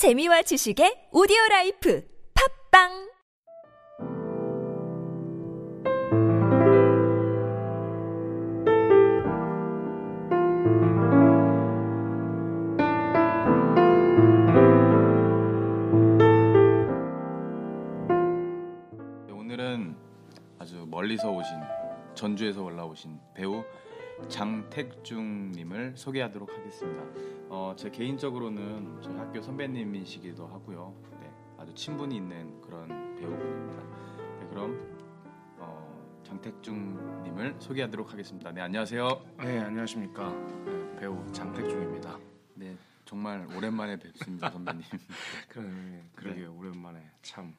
[0.00, 3.10] 재미와 지식의 오디오 라이프 팟빵!
[19.26, 19.94] 네, 오늘은
[20.58, 21.50] 아주 멀리서 오신
[22.14, 23.62] 전주에서 올라오신 배우
[24.28, 27.02] 장택중님을 소개하도록 하겠습니다.
[27.48, 30.94] 어, 제 개인적으로는 저희 학교 선배님이시기도 하고요.
[31.20, 33.82] 네, 아주 친분이 있는 그런 배우분입니다.
[34.40, 34.96] 네, 그럼
[35.58, 38.52] 어, 장택중님을 소개하도록 하겠습니다.
[38.52, 39.08] 네, 안녕하세요.
[39.38, 40.30] 네 안녕하십니까
[40.64, 42.18] 네, 배우 장택중입니다.
[42.54, 44.82] 네, 정말 오랜만에 뵙습니다, 선배님.
[45.48, 47.54] 그래 그러게요 오랜만에 참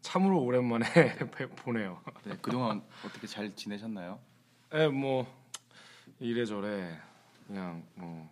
[0.00, 0.84] 참으로 오랜만에
[1.36, 2.00] 배- 보네요.
[2.24, 4.18] 네, 그동안 어떻게 잘 지내셨나요?
[4.74, 5.24] 네뭐
[6.18, 7.00] 이래저래
[7.46, 8.28] 그냥 뭐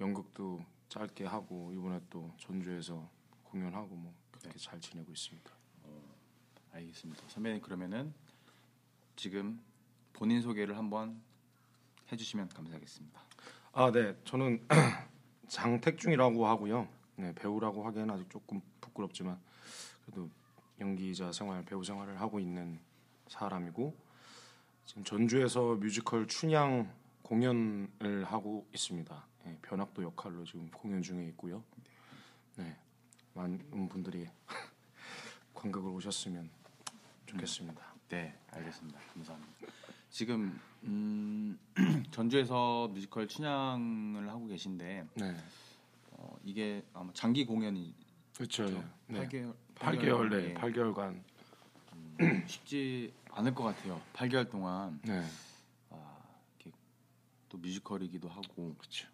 [0.00, 3.06] 연극도 짧게 하고 이번에 또 전주에서
[3.44, 5.50] 공연하고 뭐 그렇게 잘 지내고 있습니다.
[6.72, 7.22] 알겠습니다.
[7.28, 8.14] 선배님 그러면은
[9.16, 9.60] 지금
[10.14, 11.20] 본인 소개를 한번
[12.10, 13.20] 해주시면 감사하겠습니다.
[13.74, 14.66] 아 네 저는
[15.48, 16.88] 장택중이라고 하고요.
[17.16, 19.38] 네 배우라고 하기에는 아직 조금 부끄럽지만
[20.06, 20.30] 그래도
[20.80, 22.80] 연기자 생활 배우 생활을 하고 있는
[23.28, 23.94] 사람이고
[24.92, 29.26] 지금 전주에서 뮤지컬 춘향 공연을 하고 있습니다.
[29.46, 31.64] 예, 변학도 역할로 지금 공연 중에 있고요.
[32.56, 32.76] 네
[33.32, 34.28] 많은 분들이
[35.54, 36.50] 관객을 오셨으면
[37.24, 37.82] 좋겠습니다.
[38.10, 39.00] 네, 알겠습니다.
[39.14, 39.52] 감사합니다.
[40.10, 41.58] 지금 음,
[42.12, 45.36] 전주에서 뮤지컬 춘향을 하고 계신데 네
[46.10, 47.94] 어, 이게 아마 장기 공연이
[48.36, 48.66] 그렇죠.
[49.06, 49.26] 네.
[49.26, 51.22] 8개월 8개월 네 8개월간
[52.46, 54.00] 쉽지 않을 것 같아요.
[54.12, 55.22] 8개월 동안 네
[55.90, 56.18] 아,
[56.58, 56.76] 이렇게
[57.48, 59.08] 또 뮤지컬이기도 하고 그렇죠.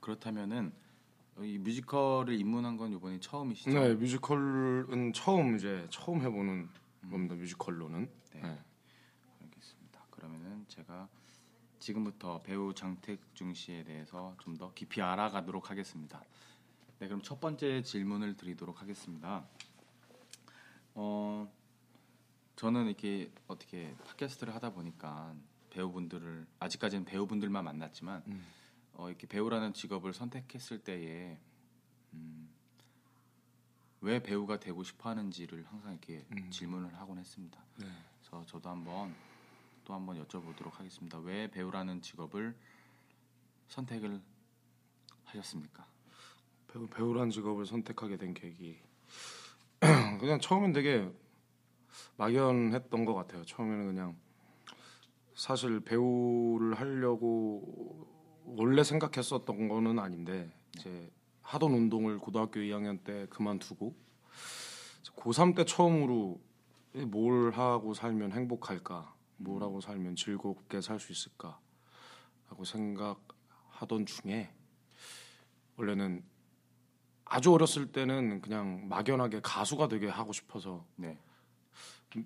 [0.00, 0.72] 그렇다면은
[1.40, 3.70] 이 뮤지컬을 입문한 건 이번이 처음이시죠?
[3.70, 6.68] 네, 뮤지컬은 처음 이제 처음 해보는
[7.10, 7.34] 겁니다.
[7.34, 8.08] 뮤지컬로는.
[8.34, 8.40] 네.
[8.42, 8.58] 네.
[9.42, 10.00] 알겠습니다.
[10.10, 11.08] 그러면은 제가
[11.80, 16.22] 지금부터 배우 장택중 씨에 대해서 좀 더 깊이 알아가도록 하겠습니다.
[17.00, 19.44] 네, 그럼 첫 번째 질문을 드리도록 하겠습니다.
[20.94, 21.52] 어,
[22.56, 25.34] 저는 이렇게 어떻게 팟캐스트를 하다 보니까
[25.70, 28.44] 배우분들을 아직까지는 배우분들만 만났지만 음.
[28.94, 31.38] 어, 이렇게 배우라는 직업을 선택했을 때에
[32.12, 32.48] 음,
[34.00, 36.50] 왜 배우가 되고 싶어하는지를 항상 이렇게 음.
[36.50, 37.60] 질문을 하곤 했습니다.
[37.78, 37.86] 네.
[38.20, 39.14] 그래서 저도 한번
[39.84, 41.18] 또 한번 여쭤보도록 하겠습니다.
[41.18, 42.54] 왜 배우라는 직업을
[43.68, 44.20] 선택을
[45.24, 45.86] 하셨습니까?
[46.68, 48.78] 배우 배우란 직업을 선택하게 된 계기.
[50.24, 51.10] 그냥 처음엔 되게
[52.16, 53.44] 막연했던 것 같아요.
[53.44, 54.16] 처음에는 그냥
[55.34, 58.06] 사실 배우를 하려고
[58.44, 61.10] 원래 생각했었던 거는 아닌데 이제
[61.42, 63.94] 하던 운동을 고등학교 2학년 때 그만두고
[65.16, 66.40] 고3 때 처음으로
[67.08, 71.58] 뭘 하고 살면 행복할까, 뭘 하고 살면 즐겁게 살 수 있을까
[72.46, 74.50] 하고 생각하던 중에
[75.76, 76.24] 원래는
[77.24, 81.18] 아주 어렸을 때는 그냥 막연하게 가수가 되게 하고 싶어서 네,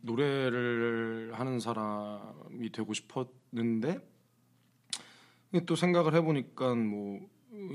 [0.03, 4.00] 노래를 하는 사람이 되고 싶었는데
[5.66, 7.20] 또 생각을 해보니까 뭐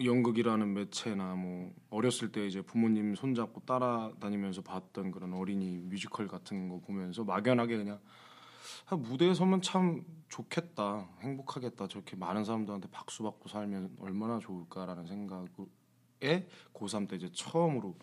[0.03, 6.79] 연극이라는 매체나 뭐 어렸을 때 이제 부모님 손잡고 따라다니면서 봤던 그런 어린이 뮤지컬 같은 거
[6.79, 7.99] 보면서 막연하게 그냥
[8.87, 15.47] 아, 무대에 서면 참 좋겠다 행복하겠다 저렇게 많은 사람들한테 박수 받고 살면 얼마나 좋을까라는 생각
[16.23, 17.95] 에 고3 때 이제 처음으로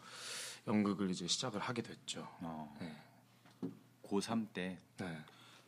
[0.66, 2.28] 연극을 이제 시작을 하게 됐죠.
[2.41, 2.94] 어, 네.
[4.03, 5.19] 고3 때 네.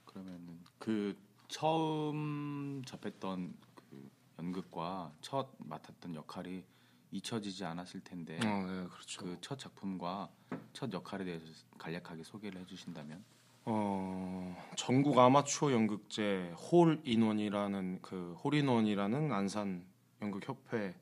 [0.04, 1.16] 그러면은 그
[1.48, 6.64] 처음 접했던 그 연극과 첫 맡았던 역할이
[7.10, 9.22] 잊혀지지 않았을 텐데 어, 네, 그렇죠.
[9.22, 10.30] 그 첫 작품과
[10.72, 11.44] 첫 역할에 대해서
[11.78, 13.22] 간략하게 소개를 해주신다면
[13.64, 19.84] 어, 전국 아마추어 연극제 홀인원이라는 그 홀인원이라는 안산
[20.20, 20.94] 연극 협회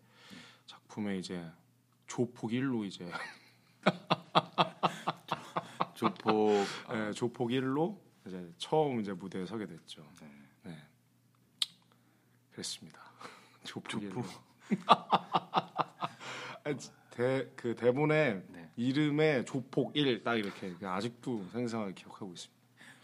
[0.71, 1.45] 작품에 이제
[2.07, 3.11] 조폭 1로 이제
[5.95, 10.07] 조폭 네, 조폭 1로 이제 처음 이제 무대에 서게 됐죠.
[10.21, 10.31] 네.
[10.63, 10.77] 네.
[12.53, 13.01] 그랬습니다.
[13.65, 14.25] 조폭 1로.
[17.11, 18.71] 대그 대본에 네.
[18.77, 22.61] 이름에 조폭 1 딱 이렇게 아직도 생생하게 기억하고 있습니다.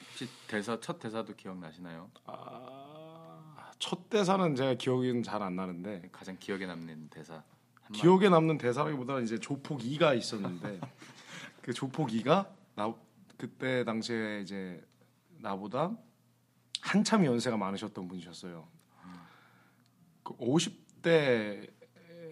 [0.08, 2.12] 혹시 대사 첫 대사도 기억나시나요?
[2.26, 7.42] 아, 첫 대사는 제가 기억이 잘 안 나는데 가장 기억에 남는 대사
[7.92, 10.80] 기억에 남는 대사라기보다는 이제 조폭 2가 있었는데
[11.62, 12.94] 그 조폭 2가 나
[13.36, 14.82] 그때 당시에 이제
[15.38, 15.96] 나보다
[16.80, 18.66] 한참 연세가 많으셨던 분이셨어요.
[20.22, 21.76] 그 50대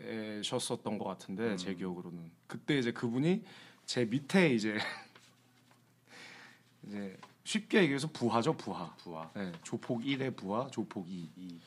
[0.05, 3.45] 후배셨었던 것 같은데 제 기억으로는 그때 이제 그분이
[3.87, 4.79] 제 밑에 이제
[6.87, 8.95] 이제 쉽게 얘기해서 부하죠 부하.
[8.97, 9.31] 부하.
[9.35, 11.31] 네, 조폭 1의 부하, 조폭 2.
[11.37, 11.61] 이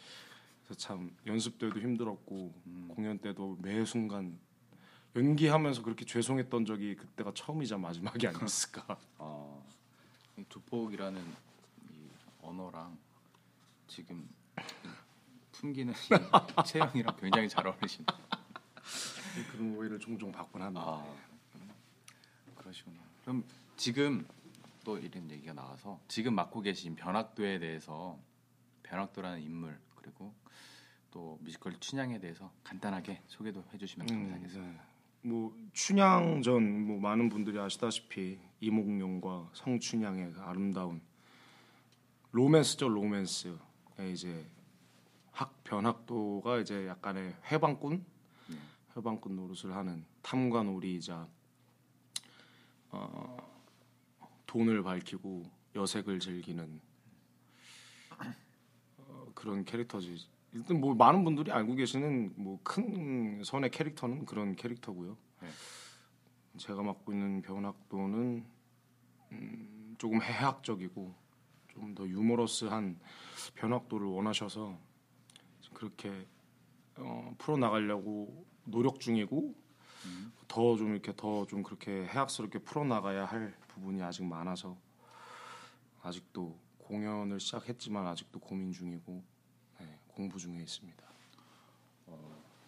[0.68, 2.88] 그래서 참 연습 때도 힘들었고 음.
[2.90, 4.38] 공연 때도 매 순간
[5.16, 9.00] 연기하면서 그렇게 죄송했던 적이 그때가 처음이자 마지막이 아니었을까.
[9.18, 9.66] 어,
[10.38, 11.22] 이 조폭이라는
[11.92, 12.10] 이
[12.42, 12.98] 언어랑
[13.88, 14.28] 지금
[15.54, 18.18] 풍기는 이 체형이랑 굉장히 잘 어울리신다.
[19.54, 20.86] 그런 오해를 종종 받곤 합니다.
[20.86, 21.16] 아,
[22.56, 22.98] 그러시구나.
[23.24, 23.46] 그럼
[23.78, 24.28] 지금
[24.84, 28.20] 또 이런 얘기가 나와서 지금 맡고 계신 변학도에 대해서
[28.84, 30.34] 변학도라는 인물 그리고
[31.12, 34.72] 또 뮤지컬 춘향에 대해서 간단하게 소개도 해주시면 음, 감사하겠습니다.
[34.72, 34.80] 네.
[35.30, 41.02] 뭐 춘향 전 뭐 많은 분들이 아시다시피 이몽룡과 성춘향의 그 아름다운
[42.32, 43.58] 로맨스죠 로맨스.
[44.00, 44.46] 예, 이제
[45.32, 48.06] 학 변학도가 이제 약간의 해방꾼
[48.50, 48.56] 네.
[48.96, 51.28] 해방꾼 노릇을 하는 탐관오리이자
[52.92, 53.38] 어,
[54.46, 55.44] 돈을 밝히고
[55.76, 56.80] 여색을 즐기는
[58.12, 58.16] 어,
[59.38, 60.18] 그런 캐릭터지.
[60.52, 65.16] 일단 뭐 많은 분들이 알고 계시는 뭐 큰 선의 캐릭터는 그런 캐릭터고요.
[65.42, 65.48] 네.
[66.58, 68.46] 제가 맡고 있는 변학도는
[69.34, 71.14] 음, 조금 해학적이고
[71.70, 73.00] 좀 더 유머러스한
[73.54, 74.80] 변학도를 원하셔서
[75.76, 76.26] 그렇게
[76.96, 79.54] 어, 풀어 나가려고 노력 중이고
[80.06, 80.34] 음.
[80.48, 84.76] 더좀 이렇게 더 좀 그렇게 해학스럽게 풀어 나가야 할 부분이 아직 많아서
[86.02, 86.58] 아직도
[86.88, 89.22] 공연을 시작했지만 아직도 고민 중이고
[89.80, 91.06] 네, 공부 중에 있습니다.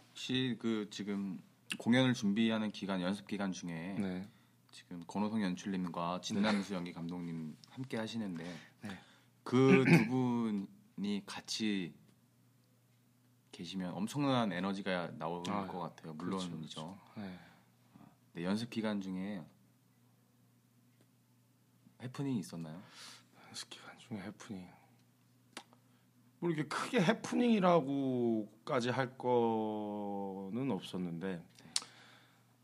[0.10, 1.42] 혹시 그 지금
[1.78, 4.28] 공연을 준비하는 기간 연습 기간 중에 네.
[4.72, 8.44] 지금 권호성 연출님과 진남수 연기 감독님 함께 하시는데
[8.82, 9.00] 네.
[9.44, 11.94] 그두 분이 같이
[13.54, 16.16] 계시면 엄청난 에너지가 나올 아, 것 같아요.
[16.18, 17.00] 그렇죠, 물론이죠.
[17.16, 17.40] 네.
[18.34, 19.44] 네, 연습 기간 중에
[22.02, 22.82] 해프닝이 있었나요?
[23.48, 24.68] 연습 기간 중에 해프닝.
[26.40, 31.44] 뭐 이렇게 크게 해프닝이라고까지 할 거는 없었는데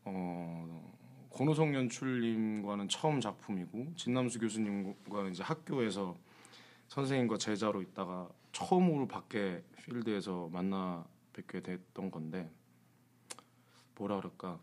[0.04, 0.92] 어
[1.30, 6.16] 권호성 연출님과는 처음 작품이고 진남수 교수님과는 이제 학교에서
[6.88, 12.50] 선생님과 제자로 있다가 처음으로 밖에 필드에서 만나 뵙게 됐던 건데
[13.96, 14.58] 뭐라 그럴까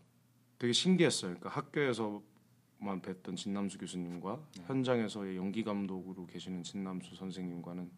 [0.58, 1.36] 되게 신기했어요.
[1.36, 2.20] 그러니까 학교에서
[2.78, 7.90] 만 뵀던 진남수 교수님과 현장에서의 연기 감독으로 계시는 진남수 선생님과는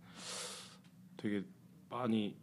[1.16, 1.44] 되게
[1.88, 2.36] 많이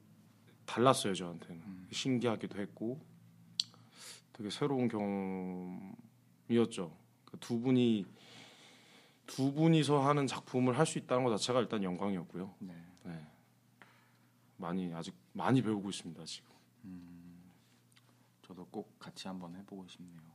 [0.65, 2.99] 달랐어요 저한테는 신기하기도 했고
[4.33, 4.87] 되게 새로운
[6.47, 6.95] 경험이었죠.
[7.25, 8.05] 그두 분이
[9.27, 12.53] 두 분이서 하는 작품을 할 수 있다는 것 자체가 일단 영광이었고요.
[12.59, 12.73] 네.
[13.03, 13.27] 네.
[14.57, 16.51] 많이 아직 많이 배우고 있습니다 지금.
[18.41, 20.32] 저도 꼭 같이 한번 해보고 싶네요.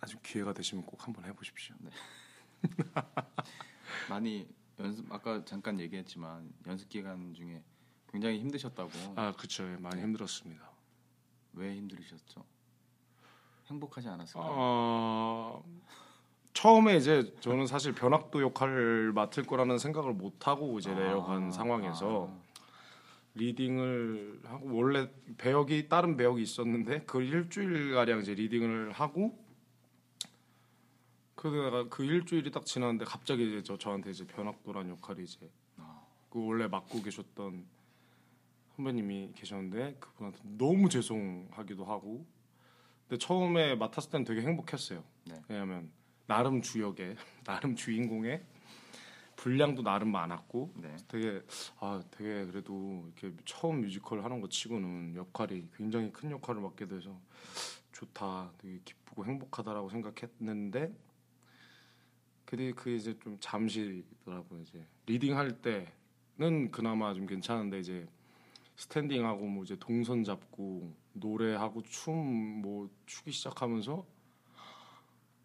[0.00, 1.74] 나중 기회가 되시면 꼭 한번 해보십시오.
[4.08, 4.48] 많이
[4.78, 7.62] 연습 아까 잠깐 얘기했지만 연습 기간 중에
[8.10, 8.90] 굉장히 힘드셨다고.
[9.16, 10.70] 아 예, 많이 힘들었습니다.
[11.52, 12.44] 왜 힘들으셨죠?
[13.68, 14.46] 행복하지 않았을까요?
[14.50, 15.64] 어,
[16.52, 22.30] 처음에 이제 저는 사실 변학도 역할을 맡을 거라는 생각을 못 하고 이제 내려간 아, 상황에서
[22.32, 22.50] 아,
[23.34, 25.08] 리딩을 하고 원래
[25.38, 29.39] 배역이 다른 배역이 있었는데 그 일주일 가량 이제 리딩을 하고
[31.40, 36.02] 그러다가 그 일주일이 딱 지났는데 갑자기 이제 저 저한테 이제 변학도란 역할이 이제 아.
[36.28, 37.64] 그 원래 맡고 계셨던
[38.76, 42.26] 선배님이 계셨는데 그분한테 너무 죄송하기도 하고
[43.08, 45.02] 근데 처음에 맡았을 때는 되게 행복했어요.
[45.28, 45.40] 네.
[45.48, 45.90] 왜냐하면
[46.26, 48.44] 나름 주역에 나름 주인공의
[49.36, 50.94] 분량도 나름 많았고 네.
[51.08, 51.40] 되게
[51.78, 57.18] 아 되게 그래도 이렇게 처음 뮤지컬 하는 것 치고는 역할이 굉장히 큰 역할을 맡게 돼서
[57.92, 60.92] 좋다 되게 기쁘고 행복하다라고 생각했는데
[62.50, 64.84] 근데 그 이제 좀 잠시더라고요 이제.
[65.06, 68.08] 리딩 할 때는 그나마 좀 괜찮은데 이제
[68.74, 74.04] 스탠딩하고 뭐 이제 동선 잡고 노래하고 춤 뭐 추기 시작하면서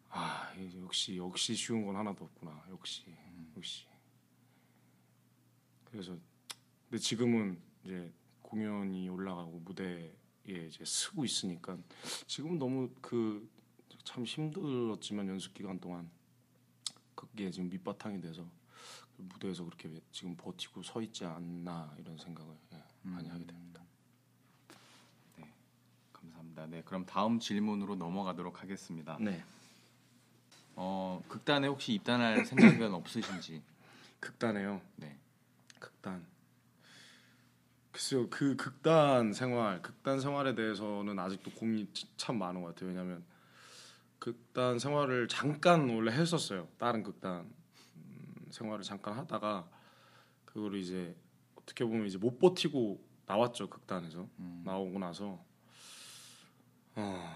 [0.10, 2.66] 아 역시 역시 쉬운 건 하나도 없구나.
[2.72, 3.06] 역시
[3.56, 3.86] 역시.
[5.92, 6.18] 그래서
[6.90, 10.12] 근데 지금은 이제 공연이 올라가고 무대에
[10.48, 11.78] 이제 쓰고 있으니까
[12.26, 13.48] 지금은 너무 그
[14.06, 16.10] 참 힘들었지만 연습 기간 동안
[17.32, 18.46] 그게 지금 밑바탕이 돼서
[19.18, 23.82] 무대에서 그렇게 지금 버티고 서 있지 않나 이런 생각을 예, 많이 하게 됩니다.
[26.14, 26.66] 감사합니다.
[26.68, 29.18] 네, 그럼 다음 질문으로 넘어가도록 하겠습니다.
[29.20, 29.44] 네.
[30.76, 33.62] 어, 극단에 혹시 입단할 생각은 없으신지?
[34.20, 34.82] 극단에요.
[34.98, 35.18] 네.
[35.80, 36.26] 극단.
[37.96, 43.24] 글쎄요 그 극단 생활 극단 생활에 대해서는 아직도 고민이 참 많은 것 같아요 왜냐하면
[44.26, 46.68] 극단 생활을 잠깐 원래 했었어요.
[46.80, 47.48] 다른 극단
[47.96, 49.70] 음, 생활을 잠깐 하다가
[50.46, 51.16] 그거를 이제
[51.54, 54.28] 어떻게 보면 이제 못 버티고 나왔죠 극단에서.
[54.40, 54.64] 음.
[54.66, 55.46] 나오고 나서.
[56.96, 57.36] 어,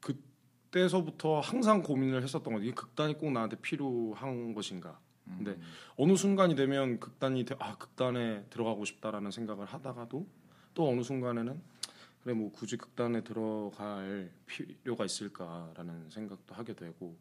[0.00, 5.00] 그때서부터 항상 고민을 했었던 이 극단이 꼭 나한테 필요한 것인가.
[5.24, 5.62] 근데 음.
[5.96, 10.28] 어느 순간이 되면 극단이 돼- 아 극단에 들어가고 싶다라는 생각을 하다가도
[10.74, 11.71] 또 어느 순간에는
[12.22, 17.16] 그래 뭐 굳이 극단에 들어갈 필요가 있을까라는 생각도 하게 되고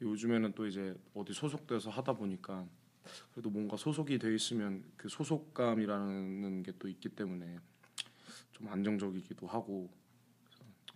[0.00, 2.66] 요즘에는 또 이제 어디 소속돼서 하다 보니까
[3.32, 7.58] 그래도 뭔가 소속이 돼 있으면 그 소속감이라는 게 또 있기 때문에
[8.52, 9.90] 좀 안정적이기도 하고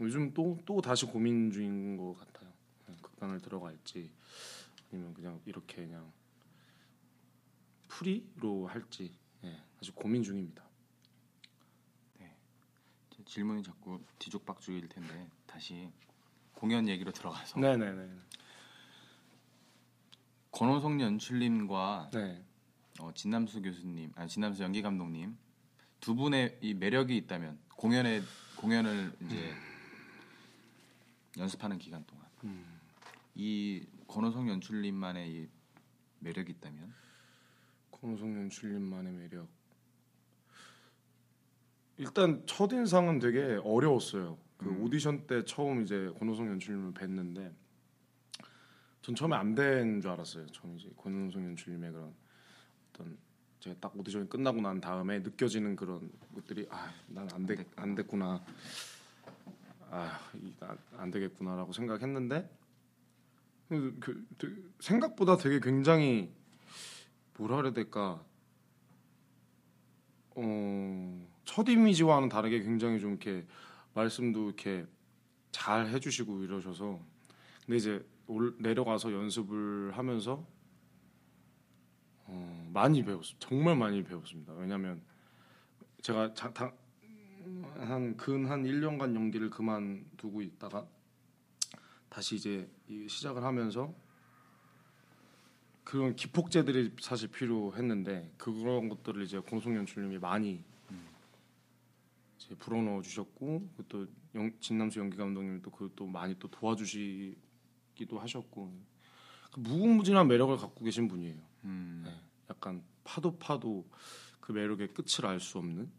[0.00, 2.50] 요즘 또또 다시 고민 중인 것 같아요
[3.02, 4.10] 극단을 들어갈지
[4.90, 6.12] 아니면 그냥 이렇게 그냥
[7.88, 9.12] 프리로 할지
[9.44, 10.64] 예, 아직 고민 중입니다.
[13.26, 15.90] 제 질문이 자꾸 뒤죽박죽일 텐데 다시
[16.54, 18.08] 공연 얘기로 들어가서 네네네.
[20.52, 22.42] 권호성 연출님과 네.
[23.00, 25.36] 어, 진남수 교수님, 아 진남수 연기 감독님
[26.00, 28.22] 두 분의 이 매력이 있다면 공연에
[28.56, 29.54] 공연을 이제
[31.36, 32.80] 연습하는 기간 동안 음.
[33.34, 35.48] 이 권호성 연출님만의 이
[36.20, 36.94] 매력이 있다면
[37.90, 39.55] 권호성 연출님만의 매력.
[41.98, 44.38] 일단 첫 인상은 되게 어려웠어요.
[44.58, 44.82] 그 음.
[44.82, 47.52] 오디션 때 처음 이제 권호성 연출님을 뵀는데
[49.02, 50.46] 전 처음에 안 된 줄 알았어요.
[50.48, 52.14] 처음 이제 권호성 연출님의 그런
[52.90, 53.16] 어떤
[53.60, 58.44] 제가 딱 오디션이 끝나고 난 다음에 느껴지는 그런 것들이 아난안돼안 됐구나.
[59.90, 62.50] 아안 되겠구나라고 생각했는데
[63.68, 66.32] 그, 그, 그 생각보다 되게 굉장히
[67.38, 68.22] 뭐라 그래야 될까
[70.34, 73.46] 어 첫 이미지와는 다르게 굉장히 좀 이렇게
[73.94, 74.84] 말씀도 이렇게
[75.52, 77.00] 잘 해주시고 이러셔서.
[77.64, 80.44] 근데 이제 올, 내려가서 연습을 하면서
[82.24, 84.52] 어, 많이 배웠어 정말 많이 배웠습니다.
[84.52, 85.00] 왜냐하면
[86.02, 86.34] 제가
[87.78, 90.86] 한근 한 1년간 연기를 그만두고 있다가
[92.08, 93.94] 다시 이제 이 시작을 하면서
[95.84, 100.64] 그런 기폭제들이 사실 필요했는데 그런 것들을 이제 공송 연출님이 많이
[102.46, 108.72] 이제 불어넣어 주셨고 또 영, 진남수 연기 감독님도 그또 많이 또 도와주시기도 하셨고
[109.52, 111.36] 그 무궁무진한 매력을 갖고 계신 분이에요.
[111.64, 112.12] 음, 네,
[112.50, 113.84] 약간 파도 파도
[114.40, 115.90] 그 매력의 끝을 알 수 없는.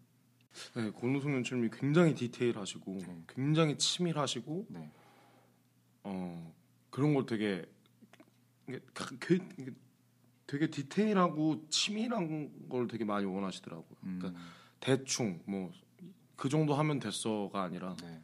[0.76, 3.24] 네, 권우성 연출님이 굉장히 디테일하시고 네.
[3.28, 4.90] 굉장히 치밀하시고 네.
[6.04, 6.56] 어
[6.90, 7.66] 그런 걸 되게
[9.20, 9.40] 그-
[10.48, 13.98] 되게 디테일하고 치밀한 걸 되게 많이 원하시더라고요.
[14.04, 14.42] 음, 그러니까
[14.80, 15.72] 대충 뭐
[16.38, 18.22] 그 정도 하면 됐어가 아니라 네.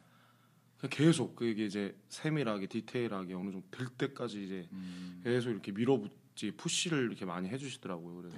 [0.88, 7.06] 계속 그게 이제 세밀하게 디테일하게 어느 정도 될 때까지 이제 음, 계속 이렇게 밀어붙지 푸시를
[7.06, 8.16] 이렇게 많이 해주시더라고요.
[8.16, 8.36] 그래서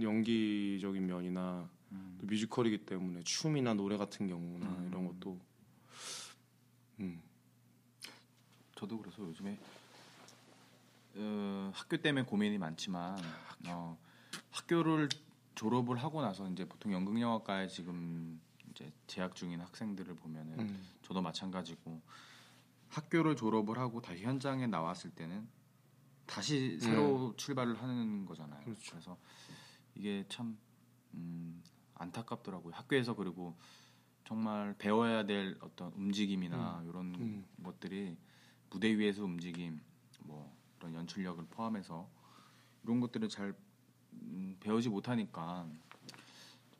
[0.00, 2.18] 연기적인 면이나 음.
[2.20, 4.88] 또 뮤지컬이기 때문에 춤이나 노래 같은 경우나 음.
[4.90, 5.38] 이런 것도
[7.00, 7.22] 음,
[8.74, 9.58] 저도 그래서 요즘에
[11.16, 13.16] 어, 학교 때문에 고민이 많지만
[13.68, 13.96] 어,
[14.50, 15.08] 학교를
[15.54, 20.84] 졸업을 하고 나서 이제 보통 연극영화과에 지금 이제 재학 중인 학생들을 보면은 음.
[21.02, 22.00] 저도 마찬가지고
[22.88, 25.46] 학교를 졸업을 하고 다시 현장에 나왔을 때는
[26.26, 28.58] 다시 새로 출발을 하는 거잖아요.
[28.60, 28.64] 네.
[28.64, 28.90] 그렇죠.
[28.92, 29.18] 그래서
[29.94, 30.56] 이게 참
[31.14, 31.62] 음,
[31.94, 32.74] 안타깝더라고요.
[32.74, 33.56] 학교에서 그리고
[34.24, 37.46] 정말 배워야 될 어떤 움직임이나 이런 음.
[37.62, 38.16] 것들이
[38.70, 39.80] 무대 위에서 움직임,
[40.20, 42.08] 뭐 이런 연출력을 포함해서
[42.82, 43.54] 이런 것들을 잘
[44.22, 45.66] 음, 배우지 못하니까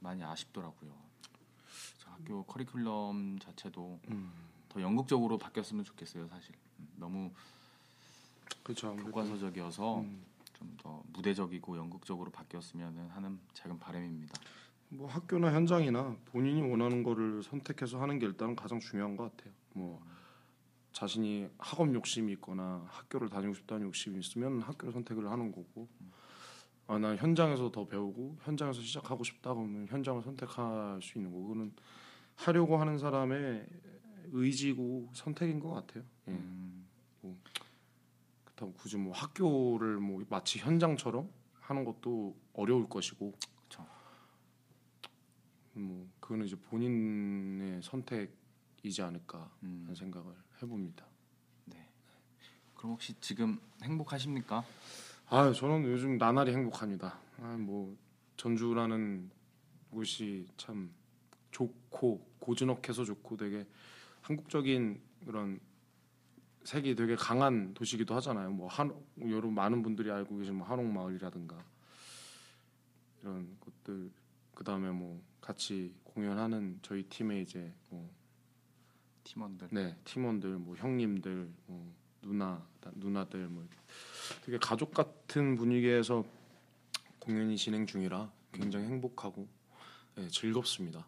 [0.00, 0.92] 많이 아쉽더라고요.
[2.04, 4.32] 학교 커리큘럼 자체도 음.
[4.68, 6.54] 더 연극적으로 바뀌었으면 좋겠어요, 사실.
[6.78, 7.30] 음, 너무
[8.62, 8.94] 그렇죠.
[8.96, 10.24] 교과서적이어서 음.
[10.54, 14.32] 좀더 무대적이고 연극적으로 바뀌었으면 하는 작은 바람입니다.
[14.88, 19.52] 뭐 학교나 현장이나 본인이 원하는 거를 선택해서 하는 게 일단 가장 중요한 것 같아요.
[19.72, 20.00] 뭐
[20.92, 25.88] 자신이 학업 욕심이 있거나 학교를 다니고 싶다는 욕심이 있으면 학교를 선택을 하는 거고
[26.86, 31.72] 아, 난 현장에서 더 배우고 현장에서 시작하고 싶다 그러면 현장을 선택할 수 있는 거고 그는
[32.36, 33.66] 하려고 하는 사람의
[34.32, 36.04] 의지고 선택인 것 같아요.
[36.28, 36.32] 예.
[36.32, 36.86] 음,
[38.44, 41.28] 그렇다고 굳이 뭐 학교를 뭐 마치 현장처럼
[41.60, 43.86] 하는 것도 어려울 것이고 그쵸.
[45.72, 51.06] 뭐 그거는 이제 본인의 선택이지 않을까 음, 하는 생각을 해봅니다.
[51.66, 51.88] 네.
[52.74, 54.64] 그럼 혹시 지금 행복하십니까?
[55.34, 57.18] 아 저는 요즘 나날이 행복합니다.
[57.38, 57.96] 아, 뭐
[58.36, 59.28] 전주라는
[59.90, 60.92] 곳이 참
[61.50, 63.66] 좋고 고즈넉해서 좋고 되게
[64.22, 65.58] 한국적인 그런
[66.62, 68.52] 색이 되게 강한 도시기도 하잖아요.
[68.52, 71.64] 뭐 한 여러분 많은 분들이 알고 계신 뭐 한옥 마을이라든가
[73.22, 74.12] 이런 곳들
[74.54, 78.08] 그 다음에 뭐 같이 공연하는 저희 팀의 이제 뭐
[79.24, 79.68] 팀원들.
[79.72, 81.92] 네, 팀원들, 뭐 형님들, 뭐
[82.24, 82.62] 누나,
[82.94, 83.66] 누나들, 뭐
[84.44, 86.24] 되게 가족 같은 분위기에서
[87.18, 89.46] 공연이 진행 중이라 굉장히 행복하고
[90.16, 91.06] 네, 즐겁습니다.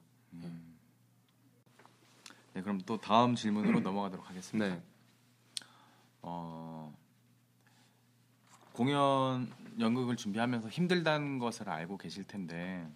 [2.52, 4.68] 네, 그럼 또 다음 질문으로 넘어가도록 하겠습니다.
[4.68, 4.82] 네,
[6.22, 6.94] 어,
[8.72, 12.86] 공연 연극을 준비하면서 힘들다는 것을 알고 계실 텐데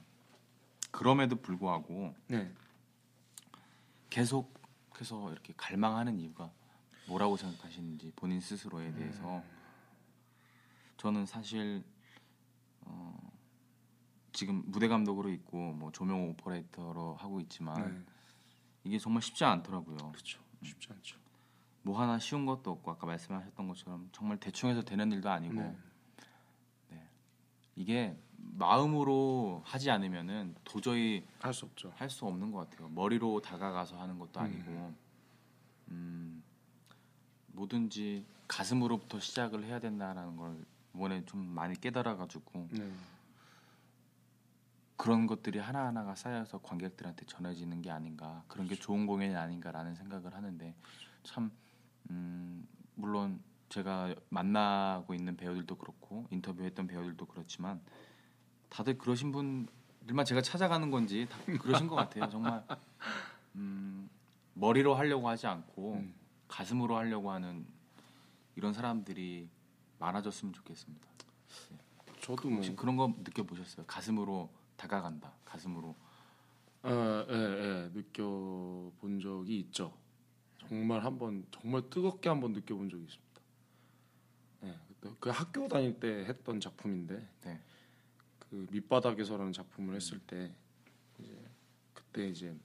[0.90, 2.52] 그럼에도 불구하고 네,
[4.10, 6.50] 계속해서 이렇게 갈망하는 이유가
[7.10, 9.42] 뭐라고 생각하시는지 본인 스스로에 대해서
[10.96, 11.82] 저는 사실
[12.82, 13.32] 어,
[14.32, 18.12] 지금 무대 감독으로 있고 뭐 조명 오퍼레이터로 하고 있지만 네,
[18.84, 19.96] 이게 정말 쉽지 않더라고요.
[19.96, 20.40] 그렇죠.
[20.62, 21.18] 쉽지 않죠.
[21.82, 25.76] 뭐 하나 쉬운 것도 없고 아까 말씀하셨던 것처럼 정말 대충해서 되는 일도 아니고 네.
[26.90, 27.08] 네.
[27.74, 31.92] 이게 마음으로 하지 않으면은 도저히 할 수 없죠.
[31.96, 32.88] 할 수 없는 것 같아요.
[32.90, 34.94] 머리로 다가가서 하는 것도 아니고
[35.88, 36.42] 음,
[37.60, 40.64] 뭐든지 가슴으로부터 시작을 해야 된다라는 걸
[40.94, 42.90] 이번에 좀 많이 깨달아가지고 네,
[44.96, 50.74] 그런 것들이 하나하나가 쌓여서 관객들한테 전해지는 게 아닌가 그런 게 좋은 공연이 아닌가라는 생각을 하는데
[51.22, 51.50] 참
[52.10, 57.80] 음, 물론 제가 만나고 있는 배우들도 그렇고 인터뷰했던 배우들도 그렇지만
[58.68, 62.28] 다들 그러신 분들만 제가 찾아가는 건지 다 그러신 것 같아요.
[62.30, 62.64] 정말
[63.54, 64.08] 음,
[64.54, 66.19] 머리로 하려고 하지 않고 음.
[66.50, 67.64] 가슴으로 하려고 하는
[68.56, 69.48] 이런 사람들이
[70.00, 71.08] 많아졌으면 좋겠습니다.
[72.20, 73.86] 저도 뭐 혹시 그런 거 느껴보셨어요?
[73.86, 75.32] 가슴으로 다가간다.
[75.44, 75.94] 가슴으로
[76.82, 79.96] 아, 예, 예, 느껴본 적이 있죠.
[80.58, 83.40] 정말 한번 정말 뜨겁게 한번 느껴본 적이 있습니다.
[84.64, 84.78] 예,
[85.20, 87.60] 그 학교 다닐 때 했던 작품인데 네.
[88.38, 90.52] 그 밑바닥에서라는 작품을 했을 때
[91.18, 91.50] 이제
[91.94, 92.58] 그때 이제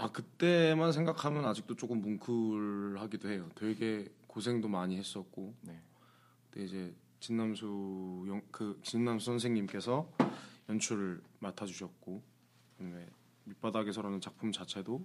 [0.00, 3.48] 아 그때만 생각하면 아직도 조금 뭉클하기도 해요.
[3.54, 5.80] 되게 고생도 많이 했었고 네.
[6.50, 10.10] 그때 이제 진남수 영, 그 진남수 선생님께서
[10.68, 12.22] 연출을 맡아주셨고
[12.78, 13.06] 그다음에
[13.44, 15.04] 밑바닥에서라는 작품 자체도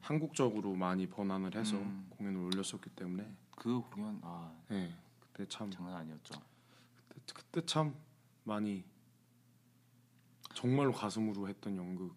[0.00, 2.06] 한국적으로 많이 번안을 해서 음.
[2.10, 6.40] 공연을 올렸었기 때문에 그 공연 아 네, 그때 참 장난 아니었죠.
[7.08, 7.94] 그때, 그때 참
[8.44, 8.84] 많이
[10.54, 12.14] 정말로 가슴으로 했던 연극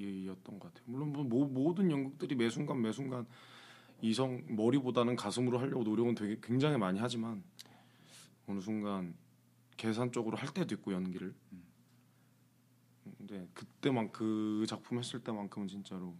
[0.00, 0.84] 이었던 것 같아요.
[0.86, 3.26] 물론 뭐, 모- 모든 연극들이 매 순간 매 순간
[4.00, 7.42] 이성 머리보다는 가슴으로 하려고 노력은 되게 굉장히 많이 하지만
[8.46, 9.14] 어느 순간
[9.76, 11.34] 계산적으로 할 때도 있고 연기를.
[13.18, 16.14] 근데 그때만 그 작품 했을 때만큼은 진짜로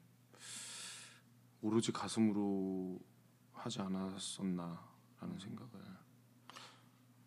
[1.60, 2.98] 오로지 가슴으로
[3.52, 5.70] 하지 않았었나라는 생각을.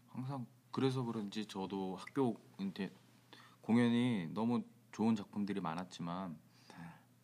[0.10, 2.92] 항상 그래서 그런지 저도 학교 이제
[3.62, 6.38] 공연이 너무 좋은 작품들이 많았지만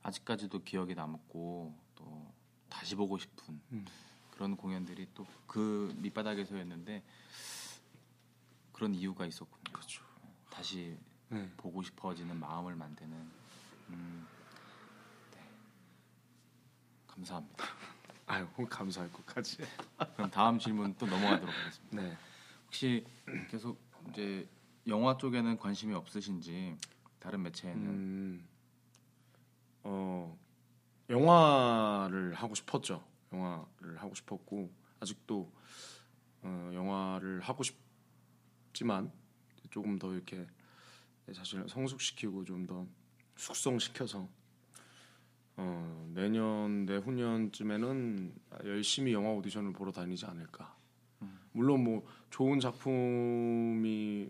[0.03, 2.33] 아직까지도 기억에 남고 또
[2.69, 3.85] 다시 보고 싶은 음.
[4.31, 5.25] 그런 공연들이 또
[5.55, 7.01] 그 밑바닥에서였는데
[8.73, 9.71] 그런 이유가 있었군요.
[9.71, 10.03] 그렇죠.
[10.49, 10.97] 다시
[11.29, 11.49] 네.
[11.55, 13.31] 보고 싶어지는 마음을 만드는
[13.91, 14.27] 음,
[15.31, 15.39] 네.
[17.07, 17.63] 감사합니다.
[18.27, 19.59] 아유 감사할 것까지.
[20.15, 22.01] 그럼 다음 질문 또 넘어가도록 하겠습니다.
[22.01, 22.17] 네.
[22.65, 23.05] 혹시
[23.49, 24.49] 계속 이제
[24.87, 26.75] 영화 쪽에는 관심이 없으신지
[27.25, 28.47] 다른 매체에는 음,
[29.81, 30.37] 어
[31.09, 33.03] 영화를 하고 싶었죠.
[33.33, 35.51] 영화를 하고 싶었고 아직도
[36.43, 39.11] 어, 영화를 하고 싶지만
[39.71, 40.45] 조금 더 이렇게
[41.25, 42.85] 내 자신을 성숙시키고 좀 더
[43.37, 44.29] 숙성시켜서
[45.57, 48.35] 어, 내년 내후년쯤에는
[48.65, 50.75] 열심히 영화 오디션을 보러 다니지 않을까.
[51.53, 54.29] 물론 뭐 좋은 작품이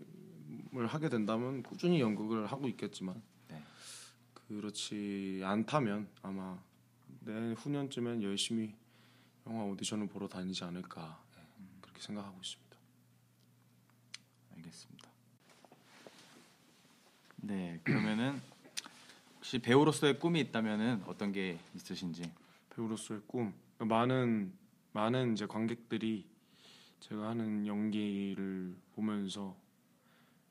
[0.74, 3.62] 을 하게 된다면 꾸준히 연극을 하고 있겠지만 네.
[4.34, 6.58] 그렇지 않다면 아마
[7.20, 8.74] 내후년쯤엔 열심히
[9.46, 11.40] 영화 오디션을 보러 다니지 않을까 예,
[11.80, 12.76] 그렇게 생각하고 있습니다.
[14.56, 15.08] 알겠습니다.
[17.36, 18.40] 네, 그러면은
[19.36, 22.22] 혹시 배우로서의 꿈이 있다면은 어떤 게 있으신지?
[22.70, 24.52] 배우로서의 꿈 많은
[24.92, 26.26] 많은 이제 관객들이
[27.00, 29.56] 제가 하는 연기를 보면서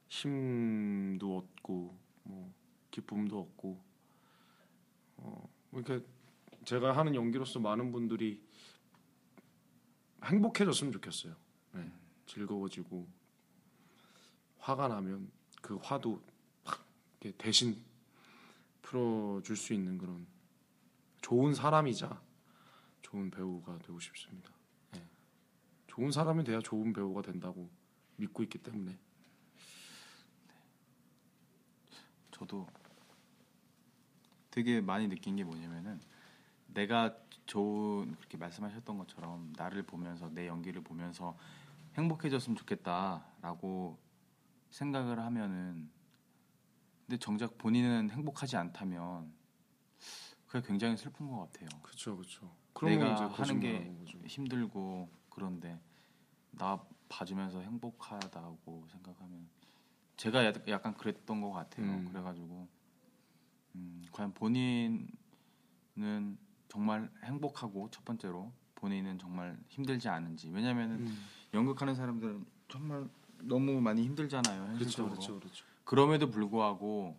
[0.07, 2.53] 힘도 얻고 뭐
[2.91, 3.83] 기쁨도 얻고
[5.17, 6.05] 어 이렇게
[6.63, 8.41] 제가 하는 연기로서 많은 분들이
[10.23, 11.35] 행복해졌으면 좋겠어요.
[11.73, 11.91] 네,
[12.25, 13.07] 즐거워지고
[14.59, 16.21] 화가 나면 그 화도
[17.37, 17.83] 대신
[18.81, 20.25] 풀어줄 수 있는 그런
[21.21, 22.21] 좋은 사람이자
[23.01, 24.51] 좋은 배우가 되고 싶습니다.
[24.93, 25.03] 네.
[25.87, 27.69] 좋은 사람이 돼야 좋은 배우가 된다고
[28.17, 28.97] 믿고 있기 때문에
[32.35, 32.67] 저도
[34.51, 36.01] 되게 많이 느낀 게 뭐냐면은
[36.67, 41.37] 내가 좋은 그렇게 말씀하셨던 것처럼 나를 보면서 내 연기를 보면서
[41.95, 43.97] 행복해졌으면 좋겠다라고
[44.69, 45.89] 생각을 하면은
[47.05, 49.31] 근데 정작 본인은 행복하지 않다면
[50.47, 51.69] 그게 굉장히 슬픈 것 같아요.
[51.81, 52.53] 그렇죠, 그렇죠.
[52.81, 53.93] 내가 하는 게
[54.25, 55.79] 힘들고 그런데
[56.51, 59.47] 나 봐주면서 행복하다고 생각하면
[60.17, 61.85] 제가 야- 약간 그랬던 것 같아요.
[61.85, 62.07] 음.
[62.11, 62.67] 그래가지고
[63.75, 65.07] 음, 과연 본인은
[66.69, 71.25] 정말 행복하고 첫 번째로 본인은 정말 힘들지 않은지 왜냐면은 음.
[71.53, 73.07] 연극하는 사람들은 정말
[73.41, 74.61] 너무 많이 힘들잖아요.
[74.63, 75.11] 그렇죠, 현실적으로.
[75.15, 75.65] 그렇죠, 그렇죠.
[75.83, 77.17] 그럼에도 불구하고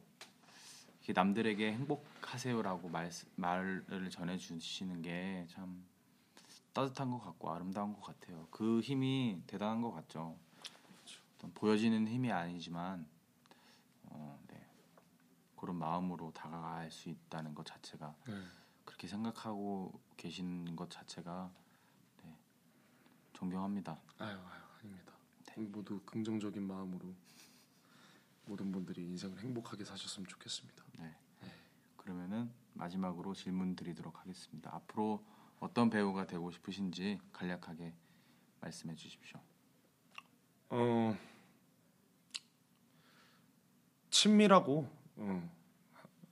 [1.15, 5.85] 남들에게 행복하세요라고 말, 말을 전해주시는 게 참
[6.73, 8.47] 따뜻한 것 같고 아름다운 것 같아요.
[8.51, 10.37] 그 힘이 대단한 것 같죠.
[11.55, 13.07] 보여지는 힘이 아니지만
[14.05, 14.67] 어, 네.
[15.57, 18.35] 그런 마음으로 다가갈 수 있다는 것 자체가 네.
[18.85, 21.51] 그렇게 생각하고 계시는 것 자체가
[22.23, 22.37] 네,
[23.33, 23.99] 존경합니다.
[24.19, 25.13] 아유, 아유, 아닙니다.
[25.57, 27.15] 모두 긍정적인 마음으로
[28.47, 30.85] 모든 분들이 인생을 행복하게 사셨으면 좋겠습니다.
[30.99, 31.15] 네.
[31.97, 34.75] 그러면은 마지막으로 질문 드리도록 하겠습니다.
[34.75, 35.25] 앞으로
[35.59, 37.93] 어떤 배우가 되고 싶으신지 간략하게
[38.61, 39.41] 말씀해 주십시오.
[40.69, 41.17] 어
[44.11, 45.51] 친밀하고 어,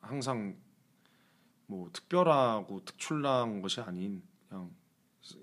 [0.01, 0.57] 항상
[1.67, 4.75] 뭐 특별하고 특출난 것이 아닌 그냥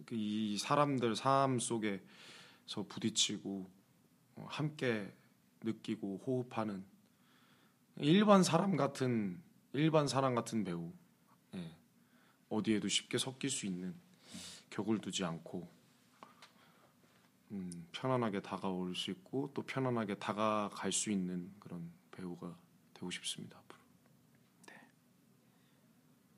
[0.05, 3.69] 그이 사람들 삶 속에서 부딪히고
[4.35, 5.13] 어, 함께
[5.61, 6.83] 느끼고 호흡하는
[7.97, 9.41] 일반 사람 같은
[9.73, 10.91] 일반 사람 같은 배우
[11.55, 11.75] 예.
[12.49, 13.95] 어디에도 쉽게 섞일 수 있는
[14.69, 15.80] 격을 두지 않고
[17.51, 22.55] 음, 편안하게 다가올 수 있고 또 편안하게 다가갈 수 있는 그런 배우가
[22.93, 23.57] 되고 싶습니다.
[23.57, 23.81] 앞으로.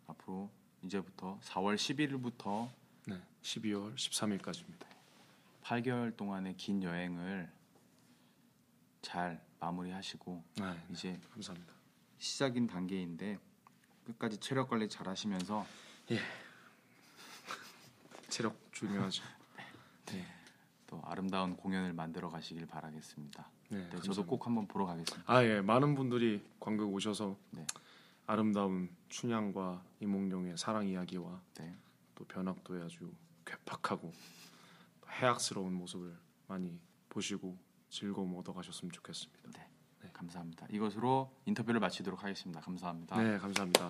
[0.07, 0.49] 앞으로
[0.83, 2.69] 이제부터 4월 11일부터
[3.05, 4.85] 네, 12월 13일까지입니다.
[5.63, 7.49] 8개월 동안의 긴 여행을
[9.01, 11.73] 잘 마무리하시고 아, 네, 이제 감사합니다.
[12.17, 13.37] 시작인 단계인데
[14.05, 15.65] 끝까지 체력 관리 잘 하시면서
[18.29, 19.23] 체력 중요하죠.
[20.93, 23.49] 또 아름다운 공연을 만들어 가시길 바라겠습니다.
[23.69, 24.27] 네, 네, 저도.
[24.27, 25.23] 꼭 한번 보러 가겠습니다.
[25.25, 27.65] 아 예, 많은 분들이 관객 오셔서 네.
[28.27, 31.75] 아름다운 춘향과 이몽룡의 사랑 이야기와 네.
[32.13, 33.11] 또 변학도의 아주
[33.43, 34.13] 괴팍하고
[35.01, 36.15] 또 해악스러운 모습을
[36.47, 36.79] 많이
[37.09, 37.57] 보시고
[37.89, 39.49] 즐거움 얻어가셨으면 좋겠습니다.
[39.51, 39.67] 네.
[40.13, 40.67] 감사합니다.
[40.69, 42.61] 이것으로 인터뷰를 마치도록 하겠습니다.
[42.61, 43.19] 감사합니다.
[43.19, 43.89] 네, 감사합니다.